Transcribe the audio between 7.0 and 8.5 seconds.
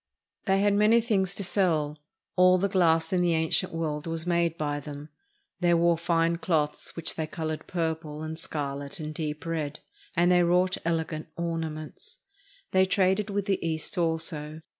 they colored purple, and